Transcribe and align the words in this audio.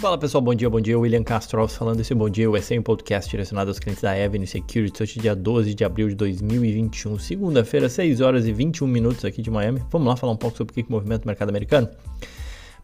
Fala 0.00 0.16
pessoal, 0.16 0.40
bom 0.40 0.54
dia, 0.54 0.70
bom 0.70 0.80
dia. 0.80 0.98
William 0.98 1.22
Castro 1.22 1.68
falando 1.68 2.00
esse 2.00 2.14
bom 2.14 2.30
dia. 2.30 2.50
O 2.50 2.56
é 2.56 2.80
podcast 2.82 3.30
direcionado 3.30 3.68
aos 3.68 3.78
clientes 3.78 4.02
da 4.02 4.12
Avenue 4.12 4.46
Security. 4.46 5.02
Hoje, 5.02 5.20
dia 5.20 5.36
12 5.36 5.74
de 5.74 5.84
abril 5.84 6.08
de 6.08 6.14
2021, 6.14 7.18
segunda-feira, 7.18 7.86
6 7.86 8.22
horas 8.22 8.46
e 8.46 8.52
21 8.52 8.86
minutos 8.86 9.26
aqui 9.26 9.42
de 9.42 9.50
Miami. 9.50 9.82
Vamos 9.90 10.08
lá 10.08 10.16
falar 10.16 10.32
um 10.32 10.38
pouco 10.38 10.56
sobre 10.56 10.72
o 10.72 10.74
que, 10.74 10.84
que 10.84 10.90
movimenta 10.90 11.24
o 11.24 11.26
mercado 11.26 11.50
americano? 11.50 11.86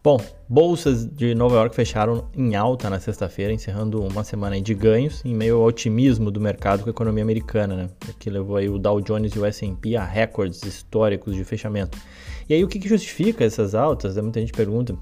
Bom, 0.03 0.21
bolsas 0.47 1.07
de 1.07 1.33
Nova 1.33 1.55
York 1.55 1.75
fecharam 1.75 2.29
em 2.35 2.55
alta 2.55 2.87
na 2.87 2.99
sexta-feira, 2.99 3.51
encerrando 3.51 3.99
uma 4.03 4.23
semana 4.23 4.61
de 4.61 4.75
ganhos 4.75 5.25
em 5.25 5.33
meio 5.33 5.55
ao 5.55 5.63
otimismo 5.63 6.29
do 6.29 6.39
mercado 6.39 6.83
com 6.83 6.89
a 6.89 6.91
economia 6.91 7.23
americana, 7.23 7.75
né? 7.75 7.89
que 8.19 8.29
levou 8.29 8.57
aí 8.57 8.69
o 8.69 8.77
Dow 8.77 9.01
Jones 9.01 9.33
e 9.33 9.39
o 9.39 9.45
S&P 9.45 9.95
a 9.95 10.05
recordes 10.05 10.61
históricos 10.61 11.35
de 11.35 11.43
fechamento. 11.43 11.97
E 12.47 12.53
aí 12.53 12.63
o 12.63 12.67
que, 12.67 12.77
que 12.77 12.87
justifica 12.87 13.43
essas 13.43 13.73
altas? 13.73 14.15
Muita 14.17 14.39
gente 14.39 14.53
pergunta. 14.53 14.95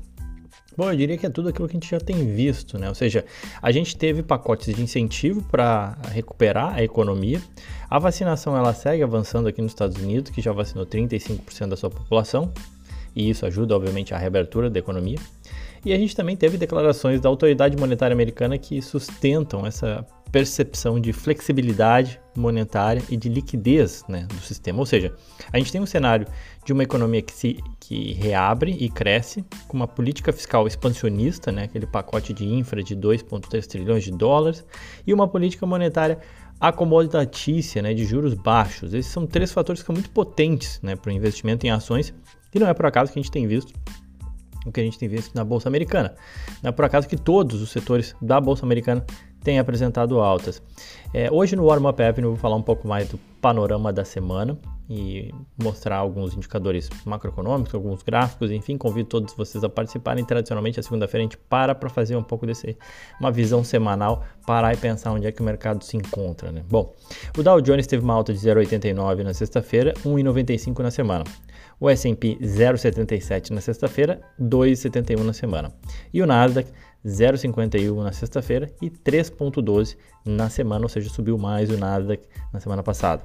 Bom, 0.77 0.91
eu 0.91 0.95
diria 0.95 1.17
que 1.17 1.25
é 1.25 1.29
tudo 1.29 1.49
aquilo 1.49 1.67
que 1.67 1.77
a 1.77 1.79
gente 1.79 1.89
já 1.89 1.99
tem 1.99 2.35
visto, 2.35 2.77
né? 2.77 2.89
Ou 2.89 2.95
seja, 2.95 3.23
a 3.61 3.71
gente 3.71 3.95
teve 3.95 4.21
pacotes 4.21 4.75
de 4.75 4.81
incentivo 4.81 5.41
para 5.43 5.97
recuperar 6.11 6.75
a 6.75 6.83
economia. 6.83 7.41
A 7.89 7.97
vacinação 7.97 8.57
ela 8.57 8.73
segue 8.73 9.01
avançando 9.01 9.47
aqui 9.47 9.61
nos 9.61 9.71
Estados 9.71 10.01
Unidos, 10.01 10.31
que 10.31 10.41
já 10.41 10.51
vacinou 10.51 10.85
35% 10.85 11.67
da 11.67 11.77
sua 11.77 11.89
população, 11.89 12.51
e 13.15 13.29
isso 13.29 13.45
ajuda, 13.45 13.75
obviamente, 13.75 14.13
a 14.13 14.17
reabertura 14.17 14.69
da 14.69 14.77
economia. 14.77 15.17
E 15.85 15.93
a 15.93 15.97
gente 15.97 16.15
também 16.15 16.35
teve 16.35 16.57
declarações 16.57 17.21
da 17.21 17.29
autoridade 17.29 17.77
monetária 17.77 18.13
americana 18.13 18.57
que 18.57 18.81
sustentam 18.81 19.65
essa 19.65 20.05
percepção 20.35 20.99
de 20.99 21.13
flexibilidade 21.13 22.19
monetária 22.35 23.01
e 23.09 23.15
de 23.15 23.29
liquidez 23.29 24.03
né, 24.09 24.27
do 24.27 24.41
sistema. 24.41 24.79
Ou 24.79 24.85
seja, 24.85 25.15
a 25.49 25.57
gente 25.57 25.71
tem 25.71 25.79
um 25.79 25.85
cenário 25.85 26.27
de 26.65 26.73
uma 26.73 26.83
economia 26.83 27.21
que 27.21 27.31
se 27.31 27.57
que 27.79 28.11
reabre 28.11 28.75
e 28.77 28.89
cresce 28.89 29.45
com 29.65 29.77
uma 29.77 29.87
política 29.87 30.33
fiscal 30.33 30.67
expansionista, 30.67 31.53
né, 31.53 31.63
aquele 31.63 31.87
pacote 31.87 32.33
de 32.33 32.45
infra 32.45 32.83
de 32.83 32.97
2,3 32.97 33.65
trilhões 33.65 34.03
de 34.03 34.11
dólares, 34.11 34.65
e 35.07 35.13
uma 35.13 35.25
política 35.25 35.65
monetária 35.65 36.19
acomodatícia, 36.59 37.81
né, 37.81 37.93
de 37.93 38.03
juros 38.03 38.33
baixos. 38.33 38.93
Esses 38.93 39.13
são 39.13 39.25
três 39.25 39.53
fatores 39.53 39.83
que 39.83 39.85
são 39.85 39.93
muito 39.93 40.09
potentes 40.09 40.81
né, 40.83 40.97
para 40.97 41.11
o 41.11 41.13
investimento 41.13 41.65
em 41.65 41.69
ações, 41.69 42.13
e 42.53 42.59
não 42.59 42.67
é 42.67 42.73
por 42.73 42.85
acaso 42.87 43.09
que 43.13 43.17
a 43.17 43.21
gente 43.21 43.31
tem 43.31 43.47
visto 43.47 43.73
o 44.65 44.71
que 44.71 44.81
a 44.81 44.83
gente 44.83 44.97
tem 44.97 45.07
visto 45.07 45.33
na 45.35 45.43
Bolsa 45.43 45.69
Americana. 45.69 46.15
Não 46.61 46.69
é 46.69 46.71
por 46.71 46.83
acaso 46.83 47.07
que 47.07 47.15
todos 47.15 47.61
os 47.61 47.69
setores 47.69 48.15
da 48.21 48.41
Bolsa 48.41 48.65
Americana 48.65 49.05
tem 49.45 49.59
apresentado 49.59 50.19
altas. 50.19 50.61
É, 51.13 51.31
hoje 51.31 51.55
no 51.55 51.65
Warm 51.65 51.85
Up 51.85 52.01
eu 52.01 52.29
vou 52.29 52.35
falar 52.35 52.55
um 52.55 52.63
pouco 52.63 52.87
mais 52.87 53.07
do 53.07 53.17
panorama 53.39 53.93
da 53.93 54.03
semana 54.03 54.57
e 54.89 55.31
mostrar 55.55 55.97
alguns 55.97 56.35
indicadores 56.35 56.89
macroeconômicos, 57.05 57.73
alguns 57.73 58.01
gráficos, 58.01 58.49
enfim, 58.49 58.75
convido 58.75 59.07
todos 59.07 59.35
vocês 59.35 59.63
a 59.63 59.69
participarem. 59.69 60.25
Tradicionalmente, 60.25 60.79
a 60.79 60.83
segunda-feira 60.83 61.21
a 61.21 61.25
gente 61.25 61.37
para 61.37 61.75
para 61.75 61.89
fazer 61.89 62.15
um 62.15 62.23
pouco 62.23 62.47
desse, 62.47 62.75
uma 63.19 63.31
visão 63.31 63.63
semanal, 63.63 64.23
parar 64.47 64.73
e 64.73 64.77
pensar 64.77 65.11
onde 65.11 65.27
é 65.27 65.31
que 65.31 65.41
o 65.41 65.45
mercado 65.45 65.83
se 65.83 65.95
encontra, 65.95 66.51
né? 66.51 66.63
Bom, 66.67 66.93
o 67.37 67.43
Dow 67.43 67.61
Jones 67.61 67.85
teve 67.85 68.03
uma 68.03 68.15
alta 68.15 68.33
de 68.33 68.39
0,89 68.39 69.23
na 69.23 69.33
sexta-feira, 69.33 69.93
1,95 70.03 70.79
na 70.79 70.89
semana. 70.89 71.23
O 71.79 71.87
S&P 71.89 72.37
0,77 72.41 73.51
na 73.51 73.61
sexta-feira, 73.61 74.21
2,71 74.41 75.21
na 75.21 75.33
semana. 75.33 75.73
E 76.11 76.21
o 76.21 76.25
Nasdaq 76.25 76.69
0,51 77.05 78.03
na 78.03 78.11
sexta-feira 78.11 78.71
e 78.81 78.89
3,12 78.89 79.95
na 80.25 80.49
semana, 80.49 80.83
ou 80.85 80.89
seja, 80.89 81.09
subiu 81.09 81.37
mais 81.37 81.69
o 81.69 81.77
Nasdaq 81.77 82.23
na 82.51 82.59
semana 82.59 82.81
passada. 82.81 83.23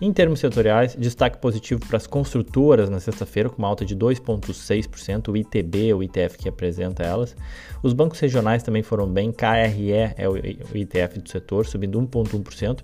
Em 0.00 0.12
termos 0.12 0.40
setoriais, 0.40 0.94
destaque 0.96 1.38
positivo 1.38 1.80
para 1.86 1.96
as 1.96 2.06
construtoras 2.06 2.88
na 2.88 3.00
sexta-feira, 3.00 3.50
com 3.50 3.58
uma 3.58 3.68
alta 3.68 3.84
de 3.84 3.96
2,6%, 3.96 5.28
o 5.28 5.36
ITB, 5.36 5.92
o 5.92 6.02
ITF 6.02 6.38
que 6.38 6.48
apresenta 6.48 7.02
elas. 7.02 7.36
Os 7.82 7.92
bancos 7.92 8.20
regionais 8.20 8.62
também 8.62 8.82
foram 8.82 9.08
bem, 9.08 9.32
KRE 9.32 9.92
é 9.92 10.28
o 10.28 10.36
ITF 10.76 11.20
do 11.20 11.28
setor, 11.28 11.66
subindo 11.66 12.00
1,1% 12.00 12.82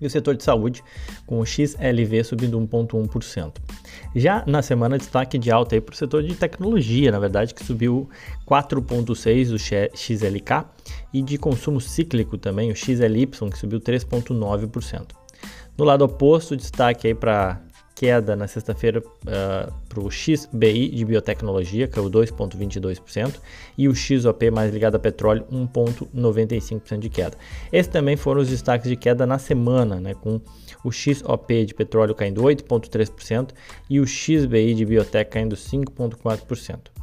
e 0.00 0.06
o 0.06 0.10
setor 0.10 0.36
de 0.36 0.44
saúde, 0.44 0.82
com 1.26 1.40
o 1.40 1.46
XLV 1.46 2.24
subindo 2.24 2.58
1,1%. 2.60 3.54
Já 4.14 4.44
na 4.46 4.62
semana, 4.62 4.98
destaque 4.98 5.38
de 5.38 5.50
alta 5.50 5.80
para 5.80 5.92
o 5.92 5.96
setor 5.96 6.22
de 6.22 6.34
tecnologia, 6.34 7.10
na 7.10 7.18
verdade, 7.18 7.54
que 7.54 7.64
subiu 7.64 8.08
4,6% 8.46 9.54
o 9.54 9.96
XLK, 9.96 10.64
e 11.12 11.22
de 11.22 11.38
consumo 11.38 11.80
cíclico 11.80 12.38
também, 12.38 12.70
o 12.70 12.76
XLY, 12.76 13.26
que 13.26 13.58
subiu 13.58 13.80
3,9%. 13.80 15.08
No 15.76 15.84
lado 15.84 16.04
oposto, 16.04 16.56
destaque 16.56 17.14
para 17.14 17.60
queda 17.98 18.36
na 18.36 18.46
sexta-feira 18.46 19.00
uh, 19.00 19.72
para 19.88 20.00
o 20.00 20.08
XBI 20.08 20.88
de 20.90 21.04
biotecnologia, 21.04 21.88
caiu 21.88 22.08
2,22%, 22.08 23.34
e 23.76 23.88
o 23.88 23.94
XOP 23.94 24.52
mais 24.52 24.72
ligado 24.72 24.94
a 24.94 24.98
petróleo, 25.00 25.44
1,95% 25.52 26.98
de 27.00 27.08
queda. 27.08 27.36
Esses 27.72 27.90
também 27.90 28.16
foram 28.16 28.40
os 28.40 28.48
destaques 28.48 28.88
de 28.88 28.94
queda 28.94 29.26
na 29.26 29.38
semana, 29.38 30.00
né, 30.00 30.14
com 30.14 30.40
o 30.84 30.92
XOP 30.92 31.64
de 31.64 31.74
petróleo 31.74 32.14
caindo 32.14 32.40
8,3% 32.40 33.50
e 33.90 33.98
o 33.98 34.06
XBI 34.06 34.74
de 34.74 34.84
biotech 34.84 35.28
caindo 35.30 35.56
5,4%. 35.56 36.97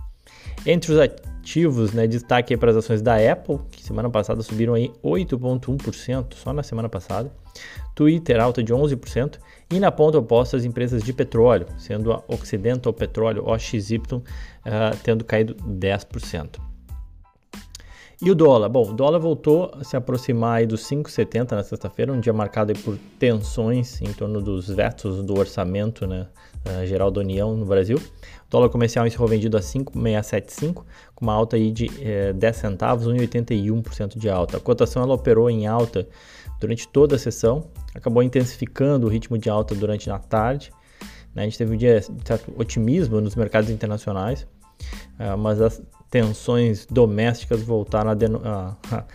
Entre 0.65 0.91
os 0.91 0.99
ativos, 0.99 1.93
né, 1.93 2.07
destaque 2.07 2.57
para 2.57 2.71
as 2.71 2.77
ações 2.77 3.01
da 3.01 3.15
Apple, 3.15 3.59
que 3.71 3.83
semana 3.83 4.09
passada 4.09 4.41
subiram 4.41 4.73
aí 4.73 4.91
8,1%, 5.03 6.33
só 6.35 6.51
na 6.51 6.63
semana 6.63 6.89
passada. 6.89 7.31
Twitter 7.93 8.41
alta 8.41 8.61
de 8.61 8.73
11% 8.73 9.37
e 9.71 9.79
na 9.79 9.91
ponta 9.91 10.17
oposta 10.17 10.57
as 10.57 10.65
empresas 10.65 11.01
de 11.01 11.13
petróleo, 11.13 11.67
sendo 11.77 12.11
a 12.11 12.21
Occidental 12.27 12.91
Petróleo 12.91 13.47
OXY 13.47 13.97
uh, 13.97 14.21
tendo 15.03 15.23
caído 15.23 15.55
10%. 15.55 16.59
E 18.21 18.31
o 18.31 18.35
dólar? 18.35 18.69
Bom, 18.69 18.89
o 18.89 18.93
dólar 18.93 19.19
voltou 19.19 19.71
a 19.77 19.83
se 19.83 19.97
aproximar 19.97 20.65
dos 20.65 20.81
5,70 20.89 21.51
na 21.51 21.63
sexta-feira, 21.63 22.13
um 22.13 22.19
dia 22.19 22.31
marcado 22.31 22.73
por 22.79 22.97
tensões 23.19 24.01
em 24.01 24.11
torno 24.13 24.41
dos 24.41 24.69
vetos 24.69 25.21
do 25.21 25.37
orçamento 25.37 26.07
né, 26.07 26.27
geral 26.85 27.11
da 27.11 27.21
União 27.21 27.55
no 27.55 27.65
Brasil. 27.65 27.97
O 27.97 28.49
dólar 28.49 28.69
comercial 28.69 29.05
encerrou 29.05 29.27
vendido 29.27 29.57
a 29.57 29.61
5,675, 29.61 30.85
com 31.13 31.25
uma 31.25 31.33
alta 31.33 31.55
aí 31.55 31.71
de 31.71 31.89
eh, 32.01 32.33
10 32.33 32.55
centavos, 32.55 33.07
1,81% 33.07 34.17
de 34.17 34.29
alta. 34.29 34.57
A 34.57 34.59
cotação 34.59 35.03
ela 35.03 35.13
operou 35.13 35.49
em 35.49 35.67
alta 35.67 36.07
durante 36.59 36.87
toda 36.87 37.15
a 37.15 37.19
sessão, 37.19 37.67
acabou 37.93 38.23
intensificando 38.23 39.07
o 39.07 39.09
ritmo 39.09 39.37
de 39.37 39.49
alta 39.49 39.75
durante 39.75 40.09
a 40.09 40.17
tarde. 40.19 40.71
Né? 41.33 41.43
A 41.43 41.45
gente 41.45 41.57
teve 41.57 41.73
um 41.73 41.77
dia 41.77 41.99
de 41.99 42.27
certo 42.27 42.53
otimismo 42.57 43.19
nos 43.19 43.35
mercados 43.35 43.69
internacionais, 43.69 44.47
uh, 45.19 45.37
mas 45.37 45.61
as 45.61 45.81
tensões 46.09 46.85
domésticas 46.85 47.61
voltaram 47.61 48.11
a, 48.11 48.13
a, 48.13 48.97
a 48.97 49.05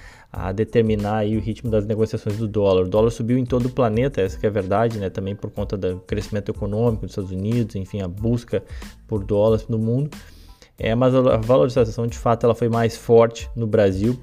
determinar 0.54 1.18
aí 1.18 1.36
o 1.36 1.40
ritmo 1.40 1.70
das 1.70 1.84
negociações 1.84 2.36
do 2.36 2.46
dólar. 2.46 2.84
O 2.84 2.88
dólar 2.88 3.10
subiu 3.10 3.36
em 3.36 3.44
todo 3.44 3.66
o 3.66 3.70
planeta, 3.70 4.20
essa 4.20 4.38
é 4.42 4.46
a 4.46 4.50
verdade, 4.50 4.98
né? 4.98 5.10
também 5.10 5.34
por 5.34 5.50
conta 5.50 5.76
do 5.76 5.98
crescimento 6.00 6.50
econômico 6.50 7.02
dos 7.02 7.12
Estados 7.12 7.32
Unidos, 7.32 7.74
enfim, 7.74 8.00
a 8.00 8.08
busca 8.08 8.62
por 9.08 9.24
dólares 9.24 9.66
no 9.68 9.78
mundo. 9.78 10.10
É, 10.78 10.94
mas 10.94 11.14
a 11.14 11.36
valorização 11.36 12.06
de 12.06 12.16
fato 12.16 12.44
ela 12.44 12.54
foi 12.54 12.68
mais 12.68 12.96
forte 12.96 13.50
no 13.54 13.66
Brasil, 13.66 14.18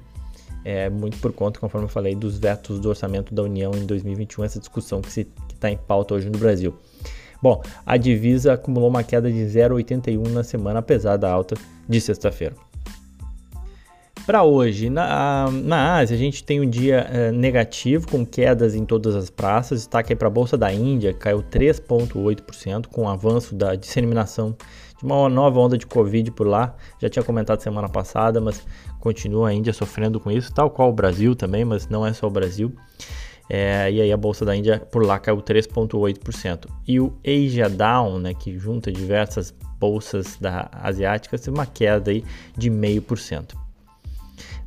é, 0.64 0.90
muito 0.90 1.16
por 1.18 1.32
conta, 1.32 1.60
conforme 1.60 1.86
eu 1.86 1.90
falei, 1.90 2.16
dos 2.16 2.36
vetos 2.36 2.80
do 2.80 2.88
orçamento 2.88 3.32
da 3.32 3.42
União 3.42 3.70
em 3.74 3.86
2021, 3.86 4.44
essa 4.44 4.58
discussão 4.58 5.00
que 5.00 5.08
está 5.08 5.70
em 5.70 5.76
pauta 5.76 6.14
hoje 6.14 6.28
no 6.28 6.36
Brasil. 6.36 6.74
Bom, 7.40 7.62
a 7.86 7.96
divisa 7.96 8.54
acumulou 8.54 8.88
uma 8.88 9.04
queda 9.04 9.30
de 9.30 9.38
0,81 9.38 10.28
na 10.30 10.42
semana, 10.42 10.80
apesar 10.80 11.16
da 11.16 11.30
alta 11.30 11.54
de 11.88 12.00
sexta-feira. 12.00 12.67
Para 14.28 14.42
hoje, 14.42 14.90
na, 14.90 15.50
na 15.50 15.96
Ásia, 15.96 16.14
a 16.14 16.18
gente 16.18 16.44
tem 16.44 16.60
um 16.60 16.68
dia 16.68 16.98
é, 17.10 17.32
negativo, 17.32 18.06
com 18.06 18.26
quedas 18.26 18.74
em 18.74 18.84
todas 18.84 19.16
as 19.16 19.30
praças. 19.30 19.78
Destaque 19.78 20.14
para 20.14 20.28
a 20.28 20.30
Bolsa 20.30 20.54
da 20.54 20.70
Índia, 20.70 21.14
caiu 21.14 21.42
3,8%, 21.42 22.88
com 22.88 23.04
o 23.04 23.08
avanço 23.08 23.54
da 23.54 23.74
disseminação 23.74 24.54
de 24.98 25.02
uma 25.02 25.30
nova 25.30 25.58
onda 25.58 25.78
de 25.78 25.86
Covid 25.86 26.30
por 26.32 26.46
lá. 26.46 26.76
Já 27.00 27.08
tinha 27.08 27.22
comentado 27.22 27.62
semana 27.62 27.88
passada, 27.88 28.38
mas 28.38 28.66
continua 29.00 29.48
a 29.48 29.54
Índia 29.54 29.72
sofrendo 29.72 30.20
com 30.20 30.30
isso, 30.30 30.52
tal 30.52 30.68
qual 30.68 30.90
o 30.90 30.92
Brasil 30.92 31.34
também, 31.34 31.64
mas 31.64 31.88
não 31.88 32.06
é 32.06 32.12
só 32.12 32.26
o 32.26 32.30
Brasil. 32.30 32.70
É, 33.48 33.90
e 33.90 33.98
aí 33.98 34.12
a 34.12 34.16
bolsa 34.18 34.44
da 34.44 34.54
Índia 34.54 34.78
por 34.78 35.06
lá 35.06 35.18
caiu 35.18 35.38
3,8%. 35.38 36.66
E 36.86 37.00
o 37.00 37.14
Asia 37.26 37.70
Down, 37.70 38.18
né, 38.18 38.34
que 38.34 38.58
junta 38.58 38.92
diversas 38.92 39.54
bolsas 39.80 40.36
da 40.38 40.68
asiáticas, 40.70 41.40
teve 41.40 41.56
uma 41.56 41.64
queda 41.64 42.10
aí 42.10 42.22
de 42.58 42.70
0,5%. 42.70 43.67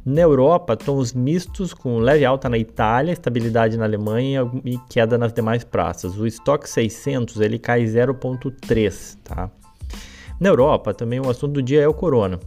Na 0.03 0.21
Europa, 0.21 0.75
tons 0.75 1.13
mistos 1.13 1.75
com 1.75 1.99
leve 1.99 2.25
alta 2.25 2.49
na 2.49 2.57
Itália, 2.57 3.11
estabilidade 3.11 3.77
na 3.77 3.85
Alemanha 3.85 4.49
e 4.65 4.75
queda 4.89 5.15
nas 5.15 5.31
demais 5.31 5.63
praças. 5.63 6.17
O 6.17 6.25
estoque 6.25 6.67
600 6.67 7.39
ele 7.39 7.59
cai 7.59 7.83
0,3, 7.83 9.17
tá? 9.23 9.51
Na 10.39 10.49
Europa, 10.49 10.91
também 10.91 11.19
o 11.19 11.29
assunto 11.29 11.53
do 11.53 11.61
dia 11.61 11.81
é 11.81 11.87
o 11.87 11.93
corona. 11.93 12.39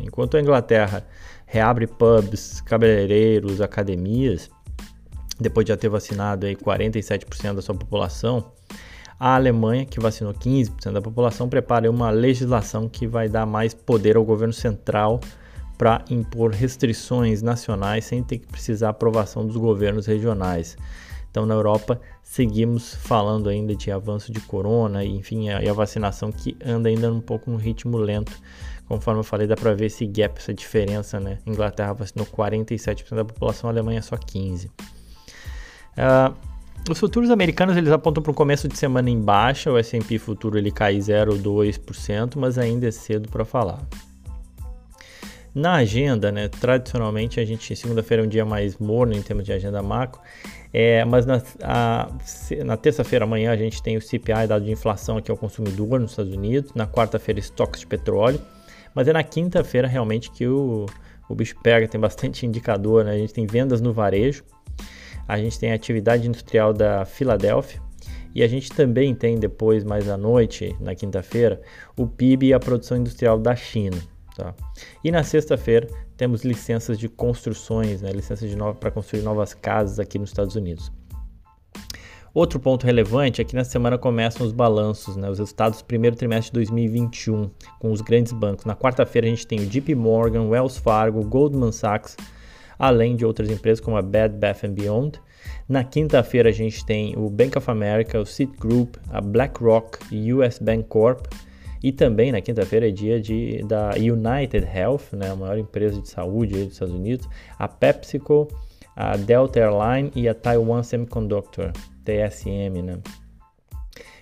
Enquanto 0.00 0.38
a 0.38 0.40
Inglaterra 0.40 1.06
reabre 1.44 1.86
pubs, 1.86 2.62
cabeleireiros, 2.62 3.60
academias, 3.60 4.50
depois 5.38 5.66
de 5.66 5.72
já 5.72 5.76
ter 5.76 5.90
vacinado 5.90 6.46
aí 6.46 6.56
47% 6.56 7.54
da 7.54 7.60
sua 7.60 7.74
população, 7.74 8.50
a 9.20 9.34
Alemanha, 9.34 9.84
que 9.84 10.00
vacinou 10.00 10.32
15% 10.32 10.90
da 10.90 11.02
população, 11.02 11.50
prepara 11.50 11.90
uma 11.90 12.08
legislação 12.08 12.88
que 12.88 13.06
vai 13.06 13.28
dar 13.28 13.44
mais 13.44 13.74
poder 13.74 14.16
ao 14.16 14.24
governo 14.24 14.54
central 14.54 15.20
para 15.76 16.04
impor 16.10 16.52
restrições 16.52 17.42
nacionais 17.42 18.04
sem 18.04 18.22
ter 18.22 18.38
que 18.38 18.46
precisar 18.46 18.90
aprovação 18.90 19.46
dos 19.46 19.56
governos 19.56 20.06
regionais. 20.06 20.76
Então, 21.30 21.44
na 21.44 21.54
Europa, 21.54 22.00
seguimos 22.22 22.94
falando 22.94 23.48
ainda 23.48 23.74
de 23.74 23.90
avanço 23.90 24.30
de 24.30 24.40
corona 24.40 25.04
enfim, 25.04 25.50
a, 25.50 25.62
e 25.62 25.68
a 25.68 25.72
vacinação 25.72 26.30
que 26.30 26.56
anda 26.64 26.88
ainda 26.88 27.12
um 27.12 27.20
pouco 27.20 27.50
no 27.50 27.56
ritmo 27.56 27.96
lento. 27.96 28.32
Conforme 28.86 29.20
eu 29.20 29.24
falei, 29.24 29.46
dá 29.46 29.56
para 29.56 29.74
ver 29.74 29.86
esse 29.86 30.06
gap, 30.06 30.38
essa 30.38 30.54
diferença, 30.54 31.18
né? 31.18 31.38
Inglaterra 31.44 31.92
vacinou 31.92 32.26
47% 32.26 33.16
da 33.16 33.24
população, 33.24 33.68
a 33.68 33.72
Alemanha 33.72 34.00
só 34.00 34.16
15%. 34.16 34.68
Uh, 35.96 36.34
os 36.88 36.98
futuros 36.98 37.30
americanos 37.30 37.76
eles 37.76 37.90
apontam 37.90 38.22
para 38.22 38.30
um 38.30 38.34
começo 38.34 38.68
de 38.68 38.76
semana 38.76 39.08
em 39.08 39.18
baixa, 39.18 39.72
o 39.72 39.78
S&P 39.78 40.18
futuro 40.18 40.58
ele 40.58 40.70
cai 40.70 40.98
0,2%, 40.98 42.34
mas 42.36 42.58
ainda 42.58 42.86
é 42.86 42.90
cedo 42.90 43.28
para 43.28 43.44
falar. 43.44 43.82
Na 45.54 45.74
agenda, 45.74 46.32
né, 46.32 46.48
tradicionalmente 46.48 47.38
a 47.38 47.44
gente 47.44 47.76
segunda-feira 47.76 48.24
é 48.24 48.26
um 48.26 48.28
dia 48.28 48.44
mais 48.44 48.76
morno 48.76 49.14
em 49.14 49.22
termos 49.22 49.44
de 49.44 49.52
agenda 49.52 49.80
macro, 49.80 50.20
é, 50.72 51.04
mas 51.04 51.24
na, 51.26 51.40
na 52.64 52.76
terça-feira 52.76 53.24
amanhã 53.24 53.52
a 53.52 53.56
gente 53.56 53.80
tem 53.80 53.96
o 53.96 54.02
CPI, 54.02 54.48
dado 54.48 54.64
de 54.64 54.72
inflação 54.72 55.16
aqui 55.16 55.30
ao 55.30 55.36
consumidor 55.36 56.00
nos 56.00 56.10
Estados 56.10 56.34
Unidos, 56.34 56.72
na 56.74 56.88
quarta-feira 56.88 57.38
estoques 57.38 57.80
de 57.80 57.86
petróleo, 57.86 58.40
mas 58.92 59.06
é 59.06 59.12
na 59.12 59.22
quinta-feira 59.22 59.86
realmente 59.86 60.28
que 60.32 60.44
o, 60.44 60.86
o 61.28 61.34
bicho 61.36 61.54
pega, 61.62 61.86
tem 61.86 62.00
bastante 62.00 62.44
indicador, 62.46 63.04
né? 63.04 63.12
a 63.12 63.18
gente 63.18 63.32
tem 63.32 63.46
vendas 63.46 63.80
no 63.80 63.92
varejo, 63.92 64.42
a 65.28 65.38
gente 65.38 65.56
tem 65.56 65.70
a 65.70 65.76
atividade 65.76 66.26
industrial 66.26 66.72
da 66.72 67.04
Filadélfia. 67.04 67.80
E 68.34 68.42
a 68.42 68.48
gente 68.48 68.68
também 68.72 69.14
tem 69.14 69.38
depois, 69.38 69.84
mais 69.84 70.08
à 70.08 70.16
noite, 70.16 70.76
na 70.80 70.92
quinta-feira, 70.92 71.62
o 71.96 72.04
PIB 72.04 72.48
e 72.48 72.52
a 72.52 72.58
produção 72.58 72.98
industrial 72.98 73.38
da 73.38 73.54
China. 73.54 73.96
Tá? 74.36 74.54
E 75.02 75.10
na 75.10 75.22
sexta-feira 75.22 75.88
temos 76.16 76.44
licenças 76.44 76.98
de 76.98 77.08
construções, 77.08 78.02
né? 78.02 78.10
licenças 78.10 78.50
para 78.80 78.90
construir 78.90 79.22
novas 79.22 79.54
casas 79.54 79.98
aqui 80.00 80.18
nos 80.18 80.30
Estados 80.30 80.56
Unidos. 80.56 80.90
Outro 82.34 82.58
ponto 82.58 82.84
relevante 82.84 83.40
é 83.40 83.44
que 83.44 83.54
na 83.54 83.62
semana 83.62 83.96
começam 83.96 84.44
os 84.44 84.52
balanços, 84.52 85.14
né, 85.14 85.30
os 85.30 85.38
resultados 85.38 85.78
do 85.78 85.84
primeiro 85.84 86.16
trimestre 86.16 86.50
de 86.50 86.54
2021 86.54 87.48
com 87.78 87.92
os 87.92 88.00
grandes 88.00 88.32
bancos. 88.32 88.64
Na 88.64 88.74
quarta-feira 88.74 89.28
a 89.28 89.30
gente 89.30 89.46
tem 89.46 89.60
o 89.60 89.66
JP 89.66 89.94
Morgan, 89.94 90.48
Wells 90.48 90.80
Fargo, 90.80 91.24
Goldman 91.24 91.70
Sachs, 91.70 92.16
além 92.76 93.14
de 93.14 93.24
outras 93.24 93.48
empresas 93.48 93.78
como 93.78 93.96
a 93.96 94.02
Bed 94.02 94.36
Bath 94.36 94.66
Beyond. 94.66 95.20
Na 95.68 95.84
quinta-feira 95.84 96.48
a 96.48 96.52
gente 96.52 96.84
tem 96.84 97.14
o 97.16 97.30
Bank 97.30 97.56
of 97.56 97.70
America, 97.70 98.20
o 98.20 98.26
Citigroup, 98.26 98.96
a 99.12 99.20
BlackRock 99.20 99.98
e 100.10 100.32
US 100.32 100.58
Bank 100.58 100.88
Corp. 100.88 101.26
E 101.84 101.92
também 101.92 102.32
na 102.32 102.40
quinta-feira 102.40 102.88
é 102.88 102.90
dia 102.90 103.20
de, 103.20 103.62
da 103.64 103.90
United 103.90 104.66
Health, 104.74 105.12
né, 105.12 105.28
a 105.30 105.36
maior 105.36 105.58
empresa 105.58 106.00
de 106.00 106.08
saúde 106.08 106.54
dos 106.54 106.72
Estados 106.72 106.94
Unidos, 106.94 107.28
a 107.58 107.68
PepsiCo, 107.68 108.48
a 108.96 109.18
Delta 109.18 109.60
Airline 109.60 110.10
e 110.16 110.26
a 110.26 110.32
Taiwan 110.32 110.82
Semiconductor, 110.82 111.72
TSM. 112.02 112.80
Né. 112.82 112.98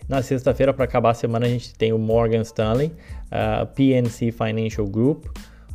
Na 0.08 0.22
sexta-feira, 0.22 0.74
para 0.74 0.86
acabar 0.86 1.10
a 1.10 1.14
semana, 1.14 1.46
a 1.46 1.48
gente 1.48 1.72
tem 1.74 1.92
o 1.92 1.98
Morgan 2.00 2.40
Stanley, 2.40 2.90
a 3.30 3.64
PNC 3.64 4.32
Financial 4.32 4.84
Group, 4.84 5.26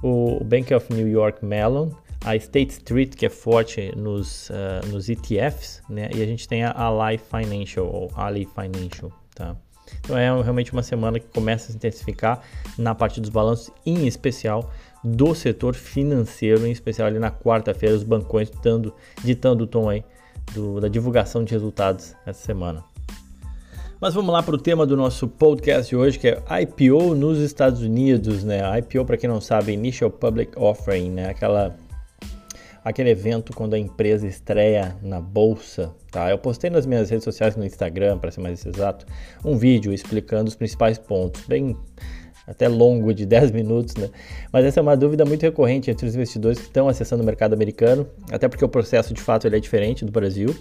o 0.03 0.43
Bank 0.43 0.73
of 0.73 0.93
New 0.93 1.07
York 1.07 1.45
Mellon, 1.45 1.91
a 2.25 2.35
State 2.35 2.73
Street, 2.73 3.15
que 3.15 3.27
é 3.27 3.29
forte 3.29 3.95
nos, 3.95 4.49
uh, 4.49 4.85
nos 4.87 5.07
ETFs, 5.07 5.81
né? 5.89 6.09
E 6.13 6.21
a 6.21 6.25
gente 6.25 6.49
tem 6.49 6.65
a 6.65 6.71
Ally 6.71 7.17
Financial, 7.17 7.87
ou 7.87 8.11
Ali 8.13 8.45
Financial, 8.45 9.09
tá? 9.33 9.55
Então 9.99 10.17
é 10.17 10.25
realmente 10.41 10.71
uma 10.73 10.83
semana 10.83 11.19
que 11.19 11.27
começa 11.27 11.65
a 11.65 11.71
se 11.71 11.75
intensificar 11.75 12.41
na 12.77 12.93
parte 12.95 13.19
dos 13.19 13.29
balanços, 13.29 13.71
em 13.85 14.07
especial 14.07 14.71
do 15.03 15.33
setor 15.33 15.75
financeiro, 15.75 16.65
em 16.65 16.71
especial 16.71 17.07
ali 17.07 17.19
na 17.19 17.31
quarta-feira, 17.31 17.95
os 17.95 18.03
bancões 18.03 18.49
dando, 18.63 18.93
ditando 19.23 19.63
o 19.63 19.67
tom 19.67 19.89
aí 19.89 20.03
do, 20.53 20.79
da 20.79 20.87
divulgação 20.87 21.43
de 21.43 21.51
resultados 21.51 22.15
essa 22.25 22.45
semana. 22.45 22.83
Mas 23.99 24.13
vamos 24.13 24.31
lá 24.31 24.43
para 24.43 24.53
o 24.53 24.59
tema 24.59 24.85
do 24.85 24.95
nosso 24.95 25.27
podcast 25.27 25.89
de 25.89 25.95
hoje, 25.95 26.19
que 26.19 26.27
é 26.27 26.43
IPO 26.61 27.15
nos 27.15 27.39
Estados 27.39 27.81
Unidos, 27.81 28.43
né? 28.43 28.61
IPO, 28.79 29.03
para 29.05 29.17
quem 29.17 29.27
não 29.27 29.41
sabe, 29.41 29.71
Initial 29.71 30.11
Public 30.11 30.51
Offering, 30.55 31.09
né? 31.09 31.29
Aquela 31.29 31.75
aquele 32.87 33.09
evento 33.09 33.51
quando 33.53 33.73
a 33.73 33.77
empresa 33.77 34.25
estreia 34.25 34.95
na 35.01 35.19
bolsa, 35.19 35.93
tá? 36.09 36.29
Eu 36.31 36.37
postei 36.37 36.69
nas 36.69 36.85
minhas 36.85 37.09
redes 37.09 37.25
sociais 37.25 37.57
no 37.57 37.65
Instagram, 37.65 38.17
para 38.17 38.31
ser 38.31 38.39
mais 38.39 38.65
exato, 38.65 39.05
um 39.43 39.57
vídeo 39.57 39.93
explicando 39.93 40.47
os 40.47 40.55
principais 40.55 40.97
pontos, 40.97 41.45
bem 41.45 41.75
até 42.47 42.69
longo 42.69 43.13
de 43.13 43.25
10 43.27 43.51
minutos, 43.51 43.93
né? 43.95 44.09
Mas 44.53 44.63
essa 44.63 44.79
é 44.79 44.81
uma 44.81 44.95
dúvida 44.95 45.25
muito 45.25 45.43
recorrente 45.43 45.91
entre 45.91 46.07
os 46.07 46.15
investidores 46.15 46.59
que 46.59 46.65
estão 46.65 46.87
acessando 46.87 47.23
o 47.23 47.25
mercado 47.25 47.53
americano, 47.53 48.07
até 48.31 48.47
porque 48.47 48.63
o 48.63 48.69
processo 48.69 49.13
de 49.13 49.21
fato 49.21 49.45
ele 49.45 49.57
é 49.57 49.59
diferente 49.59 50.05
do 50.05 50.11
Brasil. 50.11 50.55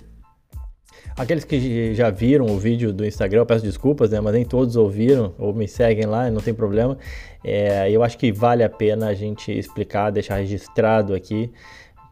Aqueles 1.16 1.44
que 1.44 1.94
já 1.94 2.10
viram 2.10 2.46
o 2.46 2.58
vídeo 2.58 2.92
do 2.92 3.06
Instagram, 3.06 3.42
eu 3.42 3.46
peço 3.46 3.64
desculpas, 3.64 4.10
né? 4.10 4.20
Mas 4.20 4.34
nem 4.34 4.44
todos 4.44 4.74
ouviram 4.74 5.32
ou 5.38 5.54
me 5.54 5.68
seguem 5.68 6.06
lá, 6.06 6.28
não 6.28 6.40
tem 6.40 6.52
problema. 6.52 6.98
É, 7.44 7.88
eu 7.88 8.02
acho 8.02 8.18
que 8.18 8.32
vale 8.32 8.64
a 8.64 8.68
pena 8.68 9.06
a 9.06 9.14
gente 9.14 9.56
explicar, 9.56 10.10
deixar 10.10 10.38
registrado 10.38 11.14
aqui 11.14 11.52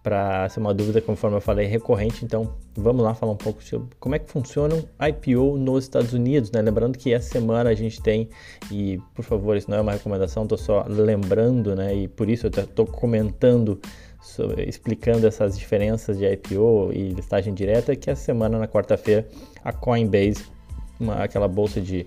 para 0.05 0.47
ser 0.51 0.61
uma 0.61 0.75
dúvida, 0.75 1.01
conforme 1.01 1.39
eu 1.39 1.41
falei, 1.41 1.67
recorrente. 1.67 2.27
Então, 2.27 2.53
vamos 2.77 3.03
lá 3.03 3.15
falar 3.15 3.33
um 3.33 3.37
pouco 3.37 3.65
sobre 3.65 3.89
como 3.99 4.15
é 4.15 4.19
que 4.19 4.31
funciona 4.31 4.75
um 4.75 4.85
IPO 5.07 5.57
nos 5.57 5.85
Estados 5.85 6.13
Unidos, 6.13 6.53
né? 6.53 6.61
Lembrando 6.61 6.99
que 6.99 7.11
essa 7.11 7.31
semana 7.31 7.71
a 7.71 7.75
gente 7.75 8.03
tem, 8.03 8.29
e 8.71 9.01
por 9.15 9.25
favor, 9.25 9.57
isso 9.57 9.71
não 9.71 9.79
é 9.79 9.81
uma 9.81 9.93
recomendação, 9.93 10.43
estou 10.43 10.59
só 10.59 10.85
lembrando, 10.87 11.75
né? 11.75 11.95
E 11.95 12.07
por 12.07 12.29
isso 12.29 12.47
eu 12.47 12.51
estou 12.51 12.87
comentando, 12.87 13.81
sobre, 14.21 14.65
explicando 14.65 15.27
essas 15.27 15.59
diferenças 15.59 16.19
de 16.19 16.31
IPO 16.31 16.91
e 16.93 17.09
listagem 17.09 17.55
direta, 17.55 17.97
que 17.97 18.11
essa 18.11 18.23
semana, 18.23 18.59
na 18.59 18.69
quarta-feira, 18.69 19.27
a 19.65 19.73
Coinbase, 19.73 20.45
uma, 21.01 21.25
aquela 21.25 21.49
bolsa 21.49 21.81
de 21.81 22.07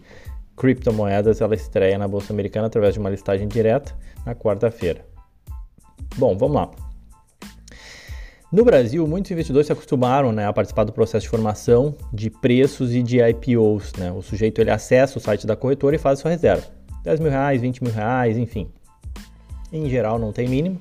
criptomoedas, 0.55 1.41
ela 1.41 1.55
estreia 1.55 1.97
na 1.97 2.07
bolsa 2.07 2.31
americana 2.31 2.67
através 2.67 2.93
de 2.93 2.99
uma 2.99 3.09
listagem 3.09 3.47
direta 3.47 3.91
na 4.23 4.35
quarta-feira. 4.35 5.03
Bom, 6.15 6.37
vamos 6.37 6.55
lá. 6.55 6.86
No 8.49 8.63
Brasil, 8.63 9.05
muitos 9.05 9.29
investidores 9.29 9.67
se 9.67 9.73
acostumaram 9.73 10.31
né, 10.31 10.47
a 10.47 10.53
participar 10.53 10.85
do 10.85 10.93
processo 10.93 11.23
de 11.23 11.29
formação 11.29 11.93
de 12.13 12.29
preços 12.29 12.95
e 12.95 13.03
de 13.03 13.19
IPOs. 13.19 13.91
Né? 13.97 14.09
O 14.09 14.21
sujeito 14.21 14.61
ele 14.61 14.71
acessa 14.71 15.17
o 15.17 15.21
site 15.21 15.45
da 15.45 15.53
corretora 15.53 15.97
e 15.97 15.99
faz 15.99 16.19
sua 16.19 16.31
reserva. 16.31 16.65
10 17.03 17.19
mil 17.19 17.29
reais, 17.29 17.59
20 17.59 17.83
mil 17.83 17.91
reais, 17.91 18.37
enfim. 18.37 18.69
Em 19.71 19.89
geral, 19.89 20.17
não 20.17 20.31
tem 20.31 20.47
mínimo. 20.47 20.79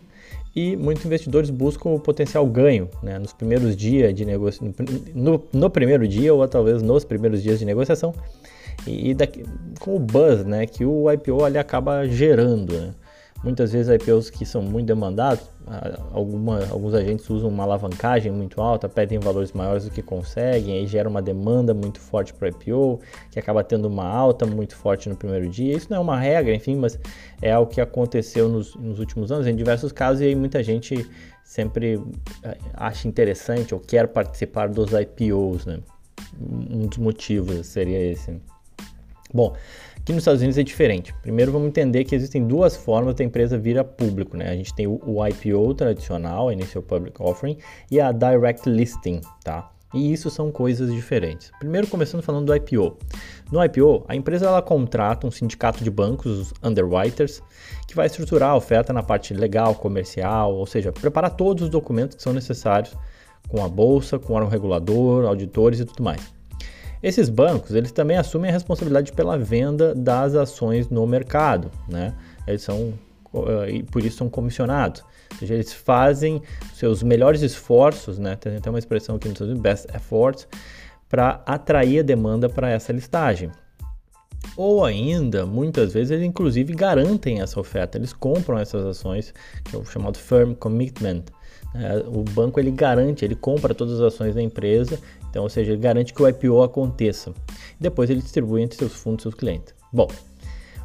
E 0.54 0.76
muitos 0.76 1.04
investidores 1.04 1.50
buscam 1.50 1.90
o 1.90 1.98
potencial 1.98 2.46
ganho 2.46 2.88
né, 3.02 3.18
nos 3.18 3.32
primeiros 3.32 3.76
dias 3.76 4.14
de 4.14 4.24
negociação, 4.24 4.72
no, 5.12 5.44
no, 5.52 5.68
primeiro 5.68 6.06
dia 6.06 6.32
ou 6.32 6.46
talvez 6.46 6.80
nos 6.82 7.04
primeiros 7.04 7.42
dias 7.42 7.58
de 7.58 7.64
negociação, 7.64 8.14
e, 8.86 9.12
daqui, 9.12 9.44
com 9.80 9.96
o 9.96 9.98
buzz 9.98 10.44
né, 10.44 10.66
que 10.66 10.84
o 10.84 11.10
IPO 11.10 11.44
ali 11.44 11.58
acaba 11.58 12.06
gerando. 12.06 12.72
Né? 12.72 12.94
Muitas 13.44 13.72
vezes 13.72 13.94
IPOs 13.94 14.30
que 14.30 14.44
são 14.44 14.62
muito 14.62 14.86
demandados, 14.86 15.44
alguma, 16.12 16.66
alguns 16.68 16.94
agentes 16.94 17.28
usam 17.28 17.48
uma 17.48 17.64
alavancagem 17.64 18.32
muito 18.32 18.60
alta, 18.60 18.88
pedem 18.88 19.18
valores 19.18 19.52
maiores 19.52 19.84
do 19.84 19.90
que 19.90 20.02
conseguem, 20.02 20.78
aí 20.78 20.86
gera 20.86 21.08
uma 21.08 21.20
demanda 21.20 21.74
muito 21.74 22.00
forte 22.00 22.32
para 22.32 22.46
o 22.46 22.48
IPO, 22.48 23.00
que 23.30 23.38
acaba 23.38 23.62
tendo 23.62 23.86
uma 23.86 24.06
alta 24.06 24.46
muito 24.46 24.74
forte 24.74 25.08
no 25.08 25.16
primeiro 25.16 25.48
dia. 25.48 25.76
Isso 25.76 25.88
não 25.90 25.98
é 25.98 26.00
uma 26.00 26.18
regra, 26.18 26.54
enfim, 26.54 26.76
mas 26.76 26.98
é 27.42 27.52
algo 27.52 27.70
que 27.70 27.80
aconteceu 27.80 28.48
nos, 28.48 28.74
nos 28.74 28.98
últimos 28.98 29.30
anos, 29.30 29.46
em 29.46 29.54
diversos 29.54 29.92
casos, 29.92 30.22
e 30.22 30.24
aí 30.24 30.34
muita 30.34 30.62
gente 30.62 31.08
sempre 31.44 32.00
eh, 32.42 32.58
acha 32.74 33.06
interessante 33.06 33.72
ou 33.72 33.80
quer 33.80 34.08
participar 34.08 34.68
dos 34.68 34.90
IPOs, 34.92 35.66
né? 35.66 35.78
Um 36.40 36.86
dos 36.86 36.98
motivos 36.98 37.66
seria 37.66 37.98
esse. 37.98 38.40
Bom, 39.32 39.54
Aqui 40.06 40.12
nos 40.12 40.20
Estados 40.20 40.40
Unidos 40.40 40.56
é 40.56 40.62
diferente. 40.62 41.12
Primeiro 41.20 41.50
vamos 41.50 41.66
entender 41.66 42.04
que 42.04 42.14
existem 42.14 42.46
duas 42.46 42.76
formas 42.76 43.16
da 43.16 43.24
empresa 43.24 43.58
vir 43.58 43.76
a 43.76 43.82
público. 43.82 44.36
Né? 44.36 44.48
A 44.48 44.54
gente 44.54 44.72
tem 44.72 44.86
o, 44.86 45.00
o 45.04 45.26
IPO 45.26 45.74
tradicional, 45.74 46.52
Initial 46.52 46.80
Public 46.80 47.20
Offering, 47.20 47.58
e 47.90 48.00
a 48.00 48.12
Direct 48.12 48.70
Listing, 48.70 49.20
tá? 49.42 49.68
E 49.92 50.12
isso 50.12 50.30
são 50.30 50.52
coisas 50.52 50.94
diferentes. 50.94 51.50
Primeiro, 51.58 51.88
começando 51.88 52.22
falando 52.22 52.46
do 52.46 52.54
IPO. 52.54 52.96
No 53.50 53.64
IPO, 53.64 54.04
a 54.06 54.14
empresa 54.14 54.46
ela 54.46 54.62
contrata 54.62 55.26
um 55.26 55.30
sindicato 55.32 55.82
de 55.82 55.90
bancos, 55.90 56.38
os 56.38 56.54
underwriters, 56.62 57.42
que 57.88 57.96
vai 57.96 58.06
estruturar 58.06 58.50
a 58.50 58.56
oferta 58.56 58.92
na 58.92 59.02
parte 59.02 59.34
legal, 59.34 59.74
comercial, 59.74 60.54
ou 60.54 60.66
seja, 60.66 60.92
preparar 60.92 61.30
todos 61.30 61.64
os 61.64 61.68
documentos 61.68 62.14
que 62.16 62.22
são 62.22 62.32
necessários 62.32 62.94
com 63.48 63.64
a 63.64 63.68
bolsa, 63.68 64.20
com 64.20 64.34
o 64.34 64.36
órgão 64.36 64.50
regulador, 64.50 65.24
auditores 65.26 65.80
e 65.80 65.84
tudo 65.84 66.04
mais. 66.04 66.35
Esses 67.02 67.28
bancos, 67.28 67.74
eles 67.74 67.92
também 67.92 68.16
assumem 68.16 68.50
a 68.50 68.52
responsabilidade 68.52 69.12
pela 69.12 69.36
venda 69.36 69.94
das 69.94 70.34
ações 70.34 70.88
no 70.88 71.06
mercado, 71.06 71.70
né? 71.88 72.14
Eles 72.46 72.62
são 72.62 72.94
uh, 73.32 73.68
e 73.68 73.82
por 73.82 74.04
isso 74.04 74.16
são 74.18 74.28
comissionados. 74.28 75.02
Ou 75.32 75.38
seja, 75.38 75.54
eles 75.54 75.72
fazem 75.72 76.42
seus 76.74 77.02
melhores 77.02 77.42
esforços, 77.42 78.18
né? 78.18 78.36
Tem 78.36 78.56
até 78.56 78.70
uma 78.70 78.78
expressão 78.78 79.16
aqui 79.16 79.28
no 79.28 79.32
Estados 79.32 79.52
Unidos, 79.52 79.62
best 79.62 79.86
efforts, 79.94 80.48
para 81.08 81.42
atrair 81.46 82.00
a 82.00 82.02
demanda 82.02 82.48
para 82.48 82.70
essa 82.70 82.92
listagem. 82.92 83.50
Ou 84.56 84.84
ainda, 84.84 85.44
muitas 85.44 85.92
vezes, 85.92 86.10
eles 86.10 86.24
inclusive 86.24 86.72
garantem 86.74 87.40
essa 87.40 87.60
oferta, 87.60 87.98
eles 87.98 88.12
compram 88.12 88.58
essas 88.58 88.84
ações, 88.86 89.34
que 89.64 89.76
é 89.76 89.78
o 89.78 89.84
chamado 89.84 90.18
firm 90.18 90.54
commitment. 90.54 91.24
É, 91.74 91.98
o 92.06 92.22
banco 92.22 92.58
ele 92.58 92.70
garante, 92.70 93.24
ele 93.24 93.34
compra 93.34 93.74
todas 93.74 94.00
as 94.00 94.14
ações 94.14 94.34
da 94.34 94.40
empresa, 94.40 94.98
então, 95.36 95.44
ou 95.44 95.50
seja, 95.50 95.72
ele 95.72 95.82
garante 95.82 96.14
que 96.14 96.22
o 96.22 96.26
IPO 96.26 96.62
aconteça. 96.62 97.30
Depois 97.78 98.08
ele 98.08 98.22
distribui 98.22 98.62
entre 98.62 98.78
seus 98.78 98.94
fundos 98.94 99.20
e 99.20 99.24
seus 99.24 99.34
clientes. 99.34 99.74
Bom, 99.92 100.08